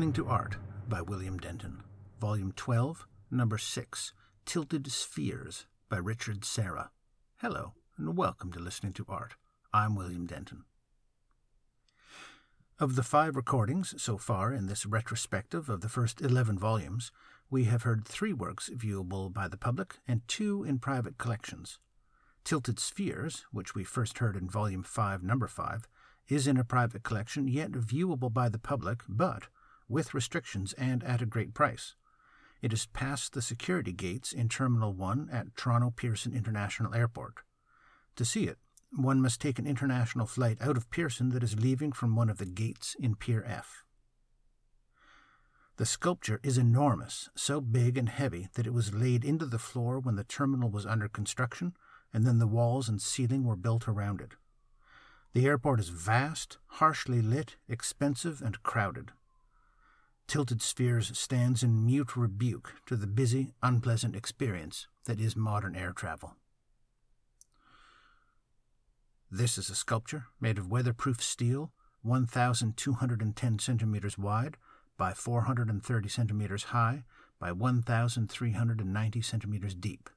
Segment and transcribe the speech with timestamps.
[0.00, 0.56] Listening to Art
[0.88, 1.82] by William Denton,
[2.18, 4.14] Volume 12, Number 6,
[4.46, 6.90] Tilted Spheres by Richard Serra.
[7.42, 9.34] Hello, and welcome to Listening to Art.
[9.74, 10.64] I'm William Denton.
[12.78, 17.12] Of the five recordings so far in this retrospective of the first 11 volumes,
[17.50, 21.78] we have heard three works viewable by the public and two in private collections.
[22.42, 25.86] Tilted Spheres, which we first heard in Volume 5, Number 5,
[26.26, 29.48] is in a private collection, yet viewable by the public, but
[29.90, 31.94] with restrictions and at a great price.
[32.62, 37.38] It is past the security gates in Terminal 1 at Toronto Pearson International Airport.
[38.16, 38.58] To see it,
[38.92, 42.38] one must take an international flight out of Pearson that is leaving from one of
[42.38, 43.84] the gates in Pier F.
[45.76, 49.98] The sculpture is enormous, so big and heavy that it was laid into the floor
[49.98, 51.74] when the terminal was under construction,
[52.12, 54.32] and then the walls and ceiling were built around it.
[55.32, 59.12] The airport is vast, harshly lit, expensive, and crowded.
[60.30, 65.92] Tilted Spheres stands in mute rebuke to the busy, unpleasant experience that is modern air
[65.92, 66.36] travel.
[69.28, 71.72] This is a sculpture made of weatherproof steel,
[72.02, 74.56] 1,210 centimeters wide
[74.96, 77.02] by 430 centimeters high
[77.40, 80.08] by 1,390 centimeters deep.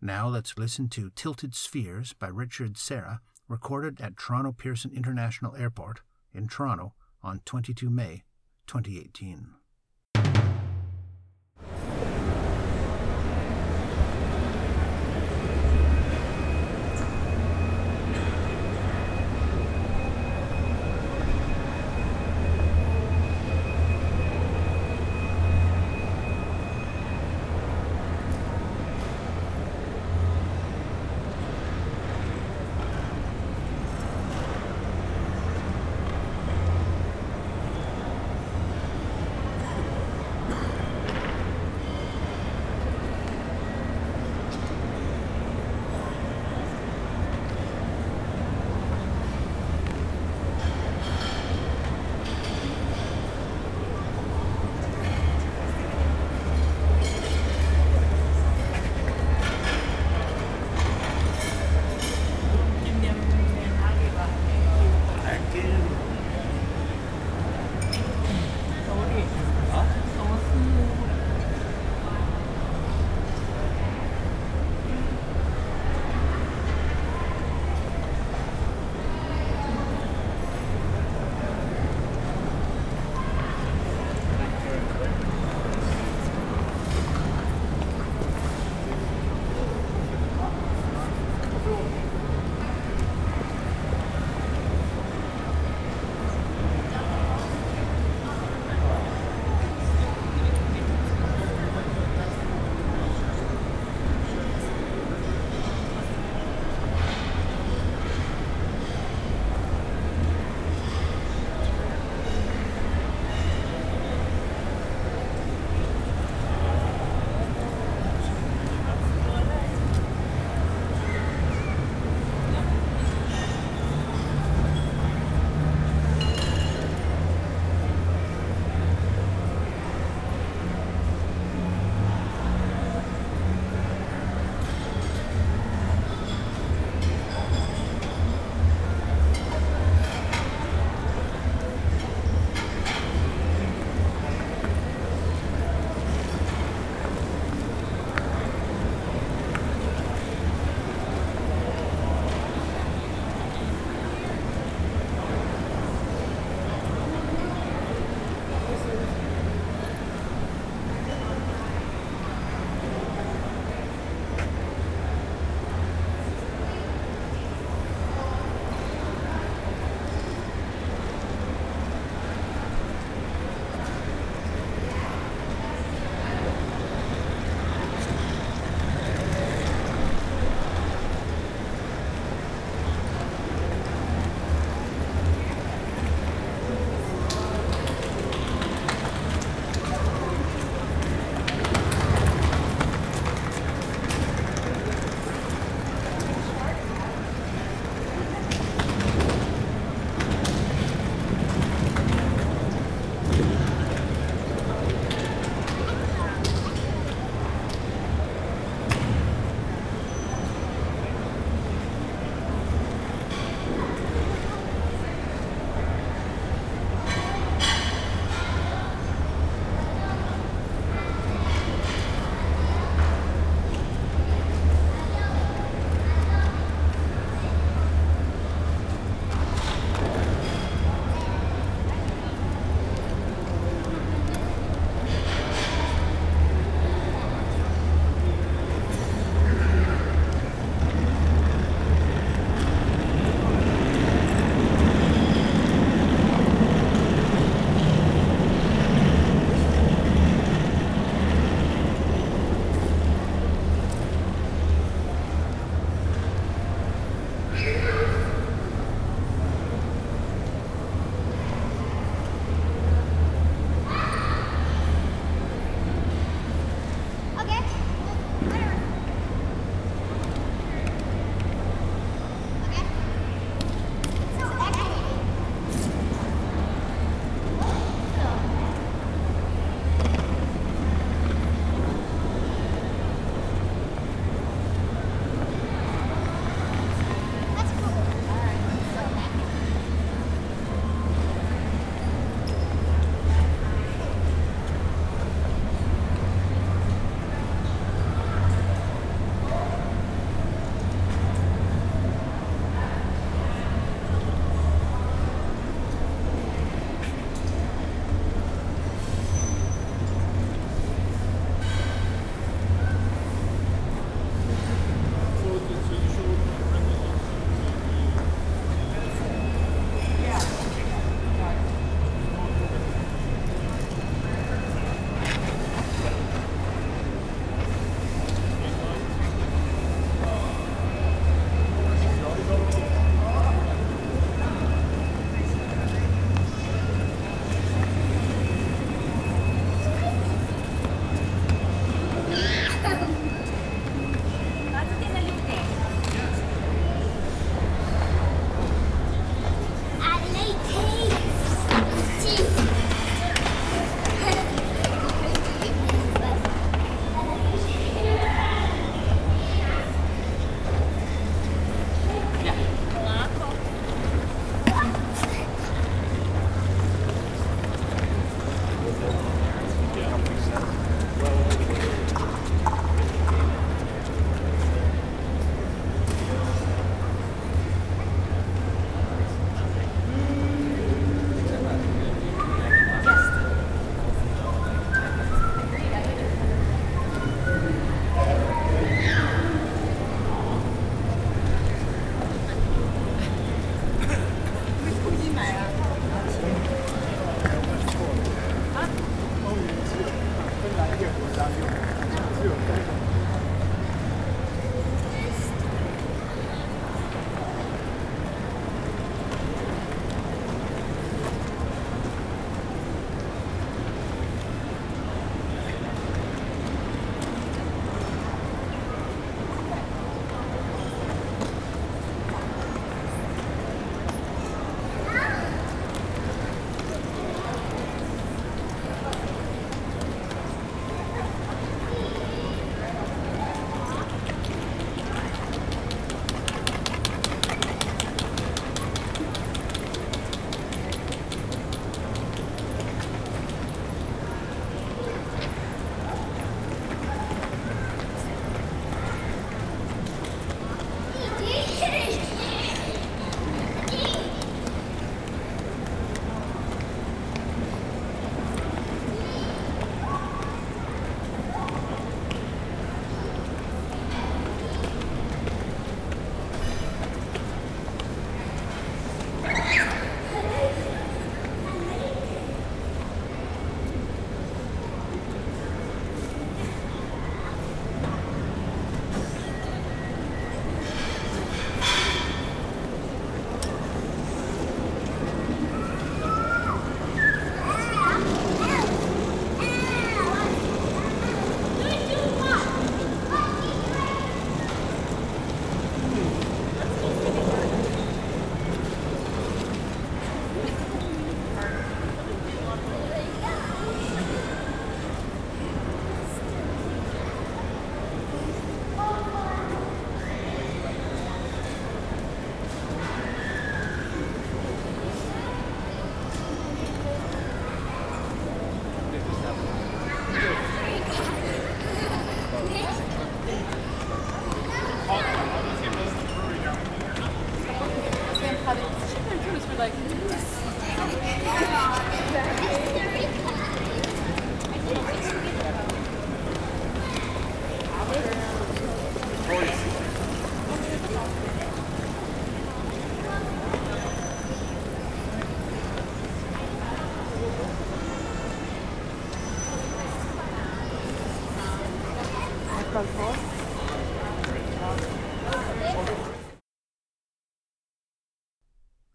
[0.00, 6.02] Now let's listen to Tilted Spheres by Richard Serra, recorded at Toronto Pearson International Airport
[6.32, 8.22] in Toronto on 22 May
[8.66, 9.61] 2018.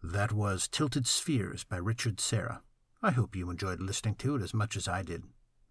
[0.02, 2.62] That was Tilted Spheres by Richard Serra.
[3.02, 5.24] I hope you enjoyed listening to it as much as I did.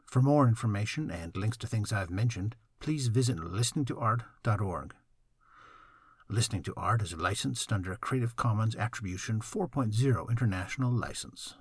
[0.06, 4.96] For more information and links to things I've mentioned, please visit listeningtoart.org.
[6.30, 11.56] Listening to Art is licensed under a Creative Commons Attribution 4.0 international license.